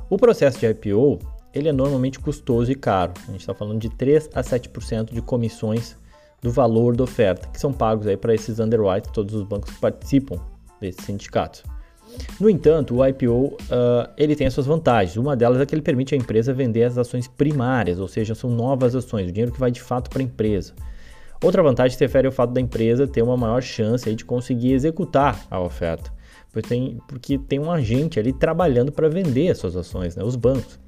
o 0.10 0.18
processo 0.18 0.60
de 0.60 0.66
IPO 0.66 1.20
ele 1.54 1.70
é 1.70 1.72
normalmente 1.72 2.20
custoso 2.20 2.70
e 2.70 2.76
caro. 2.76 3.14
A 3.30 3.32
gente 3.32 3.40
está 3.40 3.54
falando 3.54 3.80
de 3.80 3.90
3 3.90 4.30
a 4.34 4.42
7% 4.42 5.14
de 5.14 5.22
comissões 5.22 5.96
do 6.42 6.52
valor 6.52 6.98
da 6.98 7.06
oferta, 7.06 7.48
que 7.48 7.62
são 7.62 7.72
pagos 7.72 8.06
aí 8.08 8.18
para 8.18 8.36
esses 8.36 8.60
underwriters, 8.60 9.14
todos 9.14 9.34
os 9.34 9.44
bancos 9.44 9.74
que 9.74 9.80
participam 9.80 10.38
desses 10.82 11.06
sindicatos. 11.06 11.64
No 12.38 12.50
entanto, 12.50 12.98
o 12.98 13.08
IPO 13.08 13.32
uh, 13.32 13.58
ah, 13.72 14.10
ele 14.18 14.36
tem 14.36 14.48
as 14.48 14.54
suas 14.54 14.66
vantagens. 14.66 15.16
Uma 15.16 15.34
delas 15.34 15.62
é 15.62 15.66
que 15.66 15.74
ele 15.74 15.82
permite 15.82 16.14
à 16.14 16.18
empresa 16.18 16.54
vender 16.54 16.84
as 16.84 16.98
ações 16.98 17.26
primárias, 17.26 18.02
ou 18.02 18.08
seja, 18.10 18.36
são 18.36 18.50
novas 18.50 18.96
ações, 18.96 19.30
o 19.30 19.32
dinheiro 19.32 19.54
que 19.54 19.60
vai 19.62 19.72
de 19.72 19.82
fato 19.82 20.10
para 20.10 20.20
a 20.20 20.24
empresa. 20.24 20.74
Outra 21.44 21.64
vantagem 21.64 21.98
se 21.98 22.04
refere 22.04 22.28
ao 22.28 22.32
fato 22.32 22.54
da 22.54 22.62
empresa 22.62 23.08
ter 23.08 23.24
uma 23.24 23.36
maior 23.36 23.62
chance 23.62 24.14
de 24.14 24.24
conseguir 24.24 24.74
executar 24.74 25.44
a 25.50 25.60
oferta, 25.60 26.14
porque 26.52 26.70
tem, 26.70 27.00
porque 27.08 27.38
tem 27.40 27.60
um 27.60 27.72
agente 27.72 28.20
ali 28.20 28.32
trabalhando 28.32 28.92
para 28.92 29.10
vender 29.10 29.50
as 29.50 29.58
suas 29.58 29.76
ações, 29.76 30.16
né, 30.16 30.24
os 30.24 30.36
bancos. 30.36 30.80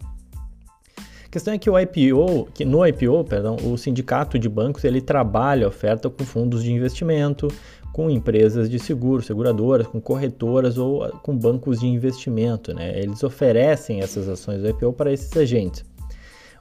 A 1.25 1.29
questão 1.33 1.51
é 1.51 1.57
que 1.57 1.67
o 1.67 1.79
IPO, 1.79 2.49
que 2.53 2.63
no 2.63 2.85
IPO, 2.85 3.23
perdão, 3.23 3.55
o 3.55 3.75
sindicato 3.75 4.37
de 4.37 4.47
bancos 4.47 4.83
ele 4.83 5.01
trabalha 5.01 5.65
a 5.65 5.69
oferta 5.69 6.07
com 6.07 6.23
fundos 6.23 6.63
de 6.63 6.71
investimento, 6.71 7.47
com 7.91 8.07
empresas 8.07 8.69
de 8.69 8.77
seguro, 8.77 9.23
seguradoras, 9.23 9.87
com 9.87 9.99
corretoras 9.99 10.77
ou 10.77 11.09
com 11.23 11.35
bancos 11.35 11.79
de 11.79 11.87
investimento. 11.87 12.71
Né? 12.75 12.99
Eles 12.99 13.23
oferecem 13.23 14.01
essas 14.01 14.29
ações 14.29 14.61
do 14.61 14.69
IPO 14.69 14.93
para 14.93 15.11
esses 15.11 15.35
agentes. 15.35 15.83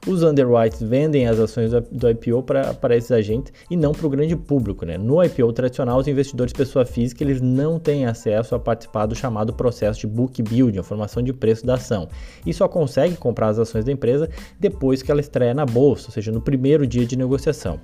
Os 0.05 0.21
underwriters 0.21 0.81
vendem 0.81 1.27
as 1.27 1.39
ações 1.39 1.71
do 1.71 2.09
IPO 2.09 2.43
para 2.43 2.95
esses 2.95 3.11
agentes 3.11 3.53
e 3.69 3.77
não 3.77 3.93
para 3.93 4.05
o 4.05 4.09
grande 4.09 4.35
público. 4.35 4.85
Né? 4.85 4.97
No 4.97 5.23
IPO 5.23 5.53
tradicional, 5.53 5.97
os 5.97 6.07
investidores 6.07 6.51
pessoa 6.51 6.85
física 6.85 7.23
eles 7.23 7.39
não 7.39 7.79
têm 7.79 8.05
acesso 8.05 8.53
a 8.53 8.59
participar 8.59 9.05
do 9.05 9.15
chamado 9.15 9.53
processo 9.53 10.01
de 10.01 10.07
book 10.07 10.43
building, 10.43 10.79
a 10.79 10.83
formação 10.83 11.23
de 11.23 11.31
preço 11.31 11.65
da 11.65 11.75
ação, 11.75 12.09
e 12.45 12.53
só 12.53 12.67
consegue 12.67 13.15
comprar 13.15 13.47
as 13.47 13.59
ações 13.59 13.85
da 13.85 13.93
empresa 13.93 14.29
depois 14.59 15.01
que 15.01 15.09
ela 15.09 15.21
estreia 15.21 15.53
na 15.53 15.65
bolsa, 15.65 16.07
ou 16.07 16.11
seja, 16.11 16.33
no 16.33 16.41
primeiro 16.41 16.85
dia 16.85 17.05
de 17.05 17.15
negociação. 17.15 17.79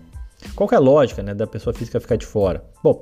Qual 0.55 0.69
é 0.73 0.75
a 0.75 0.79
lógica 0.79 1.23
né, 1.23 1.33
da 1.33 1.47
pessoa 1.47 1.73
física 1.73 2.01
ficar 2.01 2.17
de 2.17 2.25
fora? 2.25 2.63
Bom, 2.83 3.01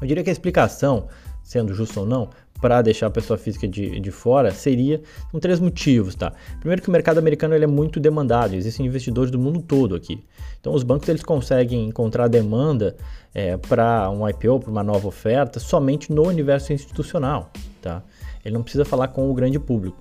eu 0.00 0.06
diria 0.06 0.24
que 0.24 0.30
a 0.30 0.32
explicação, 0.32 1.06
sendo 1.44 1.72
justo 1.72 2.00
ou 2.00 2.06
não, 2.06 2.30
para 2.62 2.80
deixar 2.80 3.08
a 3.08 3.10
pessoa 3.10 3.36
física 3.36 3.66
de, 3.66 3.98
de 3.98 4.10
fora 4.12 4.52
seria 4.52 5.02
com 5.32 5.40
três 5.40 5.58
motivos, 5.58 6.14
tá? 6.14 6.32
Primeiro 6.60 6.80
que 6.80 6.88
o 6.88 6.92
mercado 6.92 7.18
americano 7.18 7.54
ele 7.56 7.64
é 7.64 7.66
muito 7.66 7.98
demandado, 7.98 8.54
existem 8.54 8.86
investidores 8.86 9.32
do 9.32 9.38
mundo 9.38 9.60
todo 9.60 9.96
aqui. 9.96 10.24
Então 10.60 10.72
os 10.72 10.84
bancos 10.84 11.08
eles 11.08 11.24
conseguem 11.24 11.88
encontrar 11.88 12.28
demanda 12.28 12.96
é, 13.34 13.56
para 13.56 14.08
um 14.10 14.26
IPO, 14.28 14.60
para 14.60 14.70
uma 14.70 14.84
nova 14.84 15.08
oferta, 15.08 15.58
somente 15.58 16.12
no 16.12 16.22
universo 16.22 16.72
institucional, 16.72 17.50
tá? 17.82 18.00
Ele 18.44 18.54
não 18.54 18.62
precisa 18.62 18.84
falar 18.84 19.08
com 19.08 19.28
o 19.28 19.34
grande 19.34 19.58
público. 19.58 19.98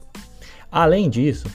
Além 0.72 1.10
disso, 1.10 1.48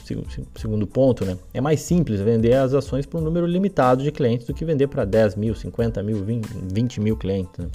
segundo 0.55 0.85
ponto, 0.85 1.25
né, 1.25 1.37
é 1.53 1.61
mais 1.61 1.79
simples 1.79 2.19
vender 2.19 2.53
as 2.53 2.73
ações 2.73 3.05
para 3.05 3.19
um 3.19 3.23
número 3.23 3.47
limitado 3.47 4.03
de 4.03 4.11
clientes 4.11 4.45
do 4.45 4.53
que 4.53 4.63
vender 4.63 4.87
para 4.87 5.05
10 5.05 5.35
mil, 5.35 5.55
50 5.55 6.03
mil, 6.03 6.23
20, 6.23 6.47
20 6.71 7.01
mil 7.01 7.17
clientes. 7.17 7.57
Né? 7.57 7.67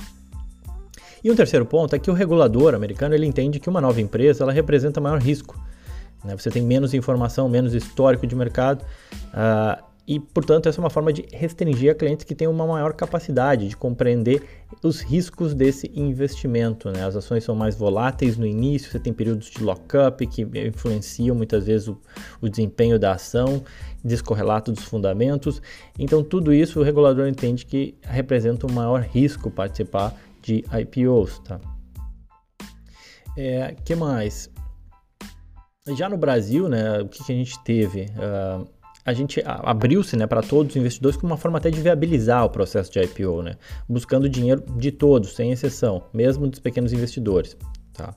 E 1.24 1.30
um 1.30 1.36
terceiro 1.36 1.64
ponto 1.64 1.94
é 1.94 1.98
que 1.98 2.10
o 2.10 2.14
regulador 2.14 2.74
americano 2.74 3.14
ele 3.14 3.26
entende 3.26 3.60
que 3.60 3.68
uma 3.68 3.80
nova 3.80 4.00
empresa 4.00 4.42
ela 4.42 4.52
representa 4.52 5.00
maior 5.00 5.20
risco. 5.20 5.60
Né? 6.24 6.36
Você 6.36 6.50
tem 6.50 6.62
menos 6.62 6.94
informação, 6.94 7.48
menos 7.48 7.74
histórico 7.74 8.26
de 8.26 8.34
mercado 8.34 8.82
uh, 8.82 9.82
e, 10.06 10.18
portanto, 10.18 10.68
essa 10.68 10.80
é 10.80 10.82
uma 10.82 10.90
forma 10.90 11.12
de 11.12 11.24
restringir 11.32 11.92
a 11.92 11.94
clientes 11.94 12.24
que 12.24 12.34
têm 12.34 12.48
uma 12.48 12.66
maior 12.66 12.92
capacidade 12.92 13.68
de 13.68 13.76
compreender 13.76 14.42
os 14.82 15.00
riscos 15.00 15.54
desse 15.54 15.92
investimento. 15.94 16.90
Né? 16.90 17.04
As 17.04 17.14
ações 17.14 17.44
são 17.44 17.54
mais 17.54 17.76
voláteis 17.76 18.36
no 18.36 18.44
início, 18.44 18.90
você 18.90 18.98
tem 18.98 19.12
períodos 19.12 19.48
de 19.48 19.62
lock-up 19.62 20.26
que 20.26 20.42
influenciam 20.66 21.36
muitas 21.36 21.66
vezes 21.66 21.86
o, 21.86 21.96
o 22.40 22.48
desempenho 22.48 22.98
da 22.98 23.12
ação, 23.12 23.62
descorrelato 24.04 24.72
dos 24.72 24.82
fundamentos. 24.82 25.62
Então, 25.96 26.24
tudo 26.24 26.52
isso 26.52 26.80
o 26.80 26.82
regulador 26.82 27.28
entende 27.28 27.64
que 27.64 27.94
representa 28.02 28.66
um 28.66 28.72
maior 28.72 29.02
risco 29.02 29.52
participar 29.52 30.16
de 30.42 30.64
IPOs, 30.72 31.38
tá? 31.40 31.60
É, 33.36 33.74
que 33.84 33.94
mais? 33.94 34.50
Já 35.96 36.08
no 36.08 36.16
Brasil, 36.16 36.68
né, 36.68 37.00
o 37.00 37.08
que, 37.08 37.24
que 37.24 37.32
a 37.32 37.34
gente 37.34 37.58
teve? 37.64 38.02
Uh, 38.02 38.68
a 39.04 39.12
gente 39.12 39.42
abriu-se 39.44 40.16
né, 40.16 40.26
para 40.26 40.42
todos 40.42 40.72
os 40.72 40.76
investidores 40.76 41.16
com 41.16 41.26
uma 41.26 41.36
forma 41.36 41.58
até 41.58 41.70
de 41.70 41.80
viabilizar 41.80 42.44
o 42.44 42.50
processo 42.50 42.92
de 42.92 43.00
IPO, 43.00 43.42
né, 43.42 43.56
buscando 43.88 44.28
dinheiro 44.28 44.62
de 44.76 44.92
todos, 44.92 45.34
sem 45.34 45.50
exceção, 45.50 46.04
mesmo 46.12 46.46
dos 46.46 46.60
pequenos 46.60 46.92
investidores. 46.92 47.56
Tá? 47.92 48.14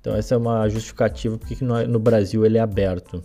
Então 0.00 0.14
essa 0.14 0.34
é 0.34 0.38
uma 0.38 0.68
justificativa 0.68 1.38
porque 1.38 1.64
no, 1.64 1.86
no 1.88 1.98
Brasil 1.98 2.46
ele 2.46 2.58
é 2.58 2.60
aberto. 2.60 3.20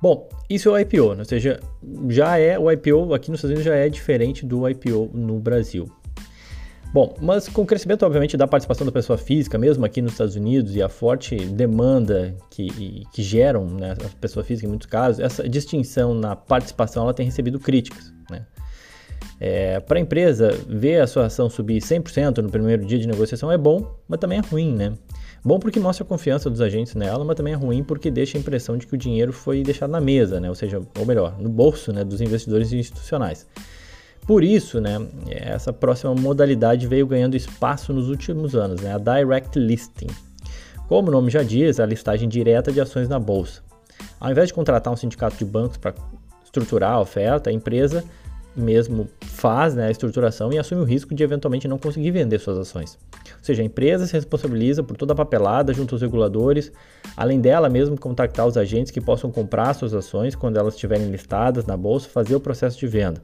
Bom, 0.00 0.26
isso 0.48 0.70
é 0.70 0.72
o 0.72 0.78
IPO, 0.78 1.14
né? 1.14 1.18
ou 1.18 1.24
seja, 1.26 1.60
já 2.08 2.38
é 2.38 2.58
o 2.58 2.70
IPO 2.70 3.12
aqui 3.12 3.30
nos 3.30 3.40
Estados 3.40 3.50
Unidos 3.50 3.64
já 3.64 3.74
é 3.74 3.90
diferente 3.90 4.46
do 4.46 4.66
IPO 4.66 5.10
no 5.12 5.38
Brasil. 5.38 5.90
Bom, 6.92 7.14
mas 7.20 7.48
com 7.48 7.62
o 7.62 7.66
crescimento, 7.66 8.04
obviamente, 8.04 8.36
da 8.36 8.48
participação 8.48 8.84
da 8.84 8.90
pessoa 8.90 9.16
física, 9.16 9.56
mesmo 9.56 9.84
aqui 9.84 10.02
nos 10.02 10.12
Estados 10.12 10.34
Unidos, 10.34 10.74
e 10.74 10.82
a 10.82 10.88
forte 10.88 11.36
demanda 11.36 12.34
que, 12.50 13.06
que 13.12 13.22
geram 13.22 13.64
né, 13.66 13.92
a 13.92 14.08
pessoa 14.20 14.42
física 14.42 14.66
em 14.66 14.70
muitos 14.70 14.88
casos, 14.88 15.20
essa 15.20 15.48
distinção 15.48 16.14
na 16.14 16.34
participação 16.34 17.04
ela 17.04 17.14
tem 17.14 17.24
recebido 17.24 17.60
críticas. 17.60 18.12
Né? 18.28 18.44
É, 19.38 19.78
Para 19.78 19.98
a 19.98 20.00
empresa, 20.00 20.50
ver 20.68 21.00
a 21.00 21.06
sua 21.06 21.26
ação 21.26 21.48
subir 21.48 21.80
100% 21.80 22.38
no 22.38 22.50
primeiro 22.50 22.84
dia 22.84 22.98
de 22.98 23.06
negociação 23.06 23.52
é 23.52 23.56
bom, 23.56 23.94
mas 24.08 24.18
também 24.18 24.38
é 24.38 24.42
ruim, 24.42 24.74
né? 24.74 24.92
Bom 25.44 25.58
porque 25.58 25.78
mostra 25.78 26.04
a 26.04 26.06
confiança 26.06 26.50
dos 26.50 26.60
agentes 26.60 26.94
nela, 26.96 27.24
mas 27.24 27.36
também 27.36 27.54
é 27.54 27.56
ruim 27.56 27.84
porque 27.84 28.10
deixa 28.10 28.36
a 28.36 28.40
impressão 28.40 28.76
de 28.76 28.86
que 28.86 28.94
o 28.94 28.98
dinheiro 28.98 29.32
foi 29.32 29.62
deixado 29.62 29.90
na 29.90 30.00
mesa, 30.00 30.38
né? 30.38 30.48
ou 30.48 30.54
seja, 30.54 30.82
ou 30.98 31.06
melhor, 31.06 31.40
no 31.40 31.48
bolso 31.48 31.92
né, 31.92 32.04
dos 32.04 32.20
investidores 32.20 32.72
institucionais. 32.72 33.46
Por 34.30 34.44
isso, 34.44 34.80
né, 34.80 34.96
essa 35.28 35.72
próxima 35.72 36.14
modalidade 36.14 36.86
veio 36.86 37.04
ganhando 37.04 37.36
espaço 37.36 37.92
nos 37.92 38.08
últimos 38.08 38.54
anos, 38.54 38.80
né, 38.80 38.94
a 38.94 38.96
Direct 38.96 39.58
Listing. 39.58 40.06
Como 40.86 41.08
o 41.08 41.10
nome 41.10 41.32
já 41.32 41.42
diz, 41.42 41.80
a 41.80 41.84
listagem 41.84 42.28
direta 42.28 42.70
de 42.70 42.80
ações 42.80 43.08
na 43.08 43.18
bolsa. 43.18 43.60
Ao 44.20 44.30
invés 44.30 44.46
de 44.46 44.54
contratar 44.54 44.92
um 44.92 44.96
sindicato 44.96 45.36
de 45.36 45.44
bancos 45.44 45.78
para 45.78 45.94
estruturar 46.44 46.92
a 46.92 47.00
oferta, 47.00 47.50
a 47.50 47.52
empresa 47.52 48.04
mesmo 48.54 49.08
faz 49.20 49.74
né, 49.74 49.88
a 49.88 49.90
estruturação 49.90 50.52
e 50.52 50.60
assume 50.60 50.82
o 50.82 50.84
risco 50.84 51.12
de 51.12 51.24
eventualmente 51.24 51.66
não 51.66 51.76
conseguir 51.76 52.12
vender 52.12 52.38
suas 52.38 52.56
ações. 52.56 52.96
Ou 53.12 53.42
seja, 53.44 53.62
a 53.62 53.66
empresa 53.66 54.06
se 54.06 54.12
responsabiliza 54.12 54.80
por 54.84 54.96
toda 54.96 55.12
a 55.12 55.16
papelada 55.16 55.74
junto 55.74 55.96
aos 55.96 56.02
reguladores, 56.02 56.70
além 57.16 57.40
dela 57.40 57.68
mesmo 57.68 57.98
contactar 57.98 58.46
os 58.46 58.56
agentes 58.56 58.92
que 58.92 59.00
possam 59.00 59.28
comprar 59.32 59.74
suas 59.74 59.92
ações 59.92 60.36
quando 60.36 60.56
elas 60.56 60.74
estiverem 60.74 61.10
listadas 61.10 61.66
na 61.66 61.76
bolsa, 61.76 62.08
fazer 62.08 62.36
o 62.36 62.40
processo 62.40 62.78
de 62.78 62.86
venda. 62.86 63.20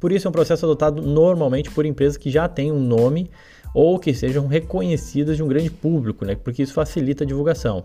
Por 0.00 0.10
isso, 0.10 0.26
é 0.26 0.30
um 0.30 0.32
processo 0.32 0.64
adotado 0.64 1.02
normalmente 1.02 1.70
por 1.70 1.84
empresas 1.84 2.16
que 2.16 2.30
já 2.30 2.48
têm 2.48 2.72
um 2.72 2.80
nome 2.80 3.30
ou 3.74 3.98
que 3.98 4.12
sejam 4.12 4.46
reconhecidas 4.46 5.36
de 5.36 5.42
um 5.42 5.46
grande 5.46 5.70
público, 5.70 6.24
né? 6.24 6.34
porque 6.34 6.62
isso 6.62 6.72
facilita 6.72 7.22
a 7.22 7.26
divulgação. 7.26 7.84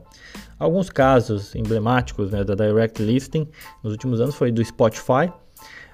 Alguns 0.57 0.89
casos 0.89 1.53
emblemáticos 1.53 2.31
né, 2.31 2.43
da 2.43 2.55
Direct 2.55 3.03
Listing 3.03 3.47
nos 3.83 3.91
últimos 3.91 4.21
anos 4.21 4.33
foi 4.35 4.51
do 4.51 4.63
Spotify, 4.63 5.31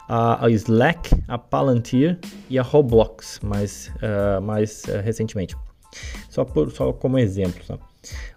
a, 0.08 0.50
Slack, 0.50 1.24
a 1.28 1.38
Palantir 1.38 2.20
e 2.50 2.60
a 2.60 2.62
Roblox, 2.62 3.40
mais, 3.42 3.92
uh, 3.98 4.42
mais 4.42 4.84
uh, 4.84 5.02
recentemente. 5.02 5.56
Só, 6.30 6.44
por, 6.44 6.70
só 6.72 6.92
como 6.94 7.18
exemplo. 7.18 7.64
Só. 7.66 7.80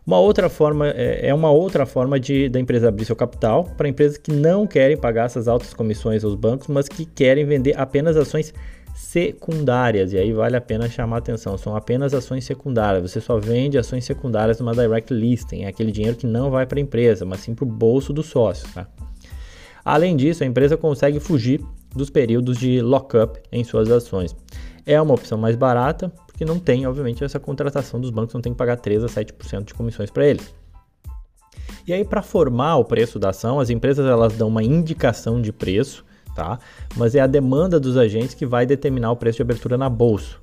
Uma 0.06 0.18
outra 0.18 0.49
forma 0.49 0.88
é, 0.88 1.28
é 1.28 1.35
uma 1.35 1.50
outra 1.50 1.87
forma 1.87 2.21
de 2.21 2.49
da 2.49 2.61
empresa 2.61 2.88
abrir 2.88 3.04
seu 3.04 3.16
capital 3.16 3.64
para 3.76 3.88
empresas 3.88 4.18
que 4.18 4.33
não 4.33 4.66
querem 4.66 4.97
pagar 4.97 5.26
essas 5.26 5.49
altas 5.49 5.73
comissões 5.73 6.23
aos 6.23 6.35
bancos, 6.35 6.68
mas 6.68 6.88
que 6.88 7.06
querem 7.06 7.47
vender 7.47 7.75
apenas 7.78 8.16
ações 8.16 8.52
secundárias. 8.94 10.12
E 10.12 10.18
aí 10.18 10.33
vale 10.33 10.56
a 10.56 10.61
pena 10.61 10.88
chamar 10.88 11.16
a 11.16 11.18
atenção, 11.18 11.56
são 11.56 11.75
apenas 11.75 12.14
ações 12.14 12.44
secundárias. 12.44 13.11
Você 13.11 13.21
só 13.21 13.38
vende 13.38 13.78
ações 13.78 14.04
secundárias 14.04 14.61
numa 14.61 14.73
direct 14.73 15.12
listing, 15.12 15.62
é 15.62 15.68
aquele 15.68 15.90
dinheiro 15.90 16.16
que 16.16 16.26
não 16.26 16.50
vai 16.50 16.66
para 16.66 16.78
a 16.78 16.83
empresa, 16.83 17.25
mas 17.25 17.40
sim 17.40 17.54
para 17.54 17.64
o 17.64 17.68
bolso 17.68 18.12
dos 18.12 18.26
sócios. 18.26 18.73
Tá? 18.73 18.87
Além 19.85 20.16
disso, 20.16 20.44
a 20.44 20.47
empresa 20.47 20.76
consegue 20.76 21.21
fugir 21.21 21.61
dos 21.94 22.11
períodos 22.11 22.59
de 22.59 22.80
lockup 22.80 23.40
em 23.52 23.64
suas 23.64 23.90
ações. 23.90 24.35
É 24.87 25.00
uma 25.00 25.14
opção 25.14 25.38
mais 25.38 25.56
barata, 25.56 26.12
porque 26.34 26.44
não 26.44 26.58
tem, 26.58 26.84
obviamente, 26.84 27.22
essa 27.22 27.38
contratação 27.38 28.00
dos 28.00 28.10
bancos, 28.10 28.34
não 28.34 28.40
tem 28.40 28.52
que 28.52 28.58
pagar 28.58 28.76
3 28.76 29.04
a 29.04 29.06
7% 29.06 29.66
de 29.66 29.72
comissões 29.72 30.10
para 30.10 30.26
eles. 30.26 30.52
E 31.86 31.92
aí, 31.92 32.04
para 32.04 32.22
formar 32.22 32.76
o 32.76 32.84
preço 32.84 33.20
da 33.20 33.30
ação, 33.30 33.60
as 33.60 33.70
empresas 33.70 34.04
elas 34.04 34.32
dão 34.32 34.48
uma 34.48 34.64
indicação 34.64 35.40
de 35.40 35.52
preço, 35.52 36.04
tá? 36.34 36.58
Mas 36.96 37.14
é 37.14 37.20
a 37.20 37.28
demanda 37.28 37.78
dos 37.78 37.96
agentes 37.96 38.34
que 38.34 38.44
vai 38.44 38.66
determinar 38.66 39.12
o 39.12 39.16
preço 39.16 39.36
de 39.36 39.42
abertura 39.42 39.78
na 39.78 39.88
bolsa. 39.88 40.34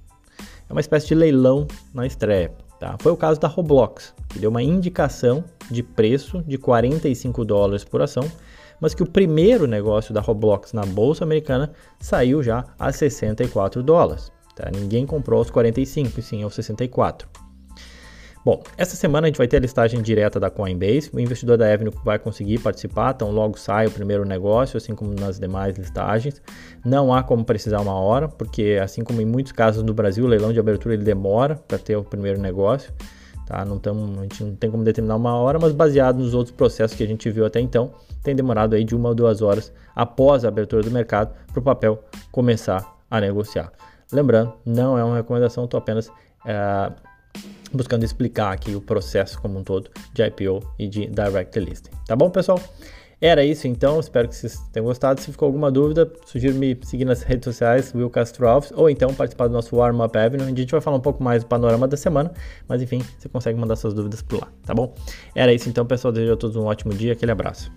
É 0.69 0.71
uma 0.71 0.79
espécie 0.79 1.07
de 1.07 1.15
leilão 1.15 1.67
na 1.93 2.07
estreia. 2.07 2.53
Tá? 2.79 2.95
Foi 2.97 3.11
o 3.11 3.17
caso 3.17 3.37
da 3.37 3.49
Roblox, 3.49 4.13
que 4.29 4.39
deu 4.39 4.49
uma 4.49 4.63
indicação 4.63 5.43
de 5.69 5.83
preço 5.83 6.41
de 6.47 6.57
45 6.57 7.43
dólares 7.43 7.83
por 7.83 8.01
ação, 8.01 8.23
mas 8.79 8.93
que 8.93 9.03
o 9.03 9.09
primeiro 9.09 9.67
negócio 9.67 10.13
da 10.13 10.21
Roblox 10.21 10.71
na 10.71 10.85
bolsa 10.85 11.25
americana 11.25 11.73
saiu 11.99 12.41
já 12.41 12.63
a 12.79 12.93
64 12.93 13.83
dólares. 13.83 14.31
Tá? 14.55 14.69
Ninguém 14.71 15.05
comprou 15.05 15.39
aos 15.39 15.49
45, 15.49 16.21
sim 16.21 16.43
aos 16.43 16.53
64. 16.55 17.27
Bom, 18.43 18.63
essa 18.75 18.95
semana 18.95 19.27
a 19.27 19.29
gente 19.29 19.37
vai 19.37 19.47
ter 19.47 19.57
a 19.57 19.59
listagem 19.59 20.01
direta 20.01 20.39
da 20.39 20.49
Coinbase. 20.49 21.11
O 21.13 21.19
investidor 21.19 21.59
da 21.59 21.71
Avenue 21.71 21.93
vai 22.03 22.17
conseguir 22.17 22.57
participar, 22.57 23.13
então 23.13 23.29
logo 23.29 23.55
sai 23.59 23.85
o 23.85 23.91
primeiro 23.91 24.25
negócio, 24.25 24.77
assim 24.77 24.95
como 24.95 25.13
nas 25.13 25.39
demais 25.39 25.77
listagens. 25.77 26.41
Não 26.83 27.13
há 27.13 27.21
como 27.21 27.45
precisar 27.45 27.79
uma 27.81 27.93
hora, 27.93 28.27
porque 28.27 28.79
assim 28.81 29.03
como 29.03 29.21
em 29.21 29.25
muitos 29.25 29.51
casos 29.51 29.83
no 29.83 29.93
Brasil, 29.93 30.25
o 30.25 30.27
leilão 30.27 30.51
de 30.51 30.59
abertura 30.59 30.95
ele 30.95 31.03
demora 31.03 31.55
para 31.55 31.77
ter 31.77 31.95
o 31.95 32.03
primeiro 32.03 32.41
negócio. 32.41 32.91
Tá? 33.45 33.63
Não 33.63 33.77
tamo, 33.77 34.19
a 34.19 34.23
gente 34.23 34.43
não 34.43 34.55
tem 34.55 34.71
como 34.71 34.83
determinar 34.83 35.17
uma 35.17 35.35
hora, 35.35 35.59
mas 35.59 35.71
baseado 35.71 36.17
nos 36.17 36.33
outros 36.33 36.55
processos 36.55 36.97
que 36.97 37.03
a 37.03 37.07
gente 37.07 37.29
viu 37.29 37.45
até 37.45 37.59
então, 37.59 37.93
tem 38.23 38.35
demorado 38.35 38.75
aí 38.75 38.83
de 38.83 38.95
uma 38.95 39.09
ou 39.09 39.15
duas 39.15 39.43
horas 39.43 39.71
após 39.95 40.43
a 40.45 40.47
abertura 40.47 40.81
do 40.81 40.89
mercado 40.89 41.31
para 41.51 41.59
o 41.59 41.63
papel 41.63 42.03
começar 42.31 42.97
a 43.09 43.21
negociar. 43.21 43.71
Lembrando, 44.11 44.53
não 44.65 44.97
é 44.97 45.03
uma 45.03 45.15
recomendação, 45.15 45.65
estou 45.65 45.77
apenas 45.77 46.11
é, 46.45 46.91
buscando 47.71 48.03
explicar 48.03 48.51
aqui 48.51 48.75
o 48.75 48.81
processo 48.81 49.39
como 49.41 49.57
um 49.59 49.63
todo 49.63 49.89
de 50.13 50.23
IPO 50.23 50.59
e 50.77 50.87
de 50.87 51.07
Direct 51.07 51.59
Listing. 51.59 51.91
Tá 52.05 52.15
bom, 52.15 52.29
pessoal? 52.29 52.59
Era 53.21 53.45
isso 53.45 53.67
então, 53.67 53.99
espero 53.99 54.27
que 54.27 54.35
vocês 54.35 54.57
tenham 54.73 54.85
gostado. 54.85 55.21
Se 55.21 55.31
ficou 55.31 55.45
alguma 55.45 55.71
dúvida, 55.71 56.11
sugiro 56.25 56.55
me 56.55 56.75
seguir 56.81 57.05
nas 57.05 57.21
redes 57.21 57.45
sociais, 57.45 57.93
Will 57.93 58.09
Castro 58.09 58.47
Alves, 58.47 58.73
ou 58.75 58.89
então 58.89 59.13
participar 59.13 59.47
do 59.47 59.53
nosso 59.53 59.75
Warm 59.75 60.01
Up 60.01 60.17
Avenue, 60.17 60.47
onde 60.47 60.59
a 60.59 60.63
gente 60.63 60.71
vai 60.71 60.81
falar 60.81 60.97
um 60.97 61.01
pouco 61.01 61.23
mais 61.23 61.43
do 61.43 61.47
panorama 61.47 61.87
da 61.87 61.95
semana, 61.95 62.31
mas 62.67 62.81
enfim, 62.81 62.99
você 63.19 63.29
consegue 63.29 63.59
mandar 63.59 63.75
suas 63.75 63.93
dúvidas 63.93 64.23
por 64.23 64.41
lá, 64.41 64.47
tá 64.65 64.73
bom? 64.73 64.95
Era 65.35 65.53
isso 65.53 65.69
então, 65.69 65.85
pessoal. 65.85 66.11
Desejo 66.11 66.33
a 66.33 66.37
todos 66.37 66.55
um 66.55 66.65
ótimo 66.65 66.95
dia, 66.95 67.13
aquele 67.13 67.31
abraço. 67.31 67.71